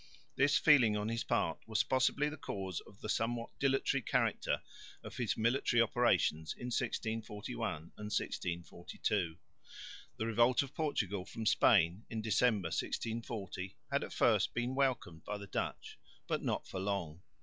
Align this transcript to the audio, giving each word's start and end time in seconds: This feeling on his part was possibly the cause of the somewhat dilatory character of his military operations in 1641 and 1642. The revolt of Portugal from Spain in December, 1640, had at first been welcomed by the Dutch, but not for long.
This 0.35 0.57
feeling 0.57 0.97
on 0.97 1.09
his 1.09 1.23
part 1.23 1.59
was 1.67 1.83
possibly 1.83 2.27
the 2.27 2.35
cause 2.35 2.79
of 2.87 3.01
the 3.01 3.07
somewhat 3.07 3.51
dilatory 3.59 4.01
character 4.01 4.63
of 5.03 5.17
his 5.17 5.37
military 5.37 5.79
operations 5.79 6.55
in 6.57 6.71
1641 6.73 7.73
and 7.83 7.93
1642. 8.09 9.37
The 10.17 10.25
revolt 10.25 10.63
of 10.63 10.73
Portugal 10.73 11.23
from 11.23 11.45
Spain 11.45 12.05
in 12.09 12.19
December, 12.23 12.69
1640, 12.69 13.77
had 13.91 14.03
at 14.03 14.11
first 14.11 14.55
been 14.55 14.73
welcomed 14.73 15.23
by 15.23 15.37
the 15.37 15.45
Dutch, 15.45 15.99
but 16.25 16.41
not 16.41 16.67
for 16.67 16.79
long. 16.79 17.21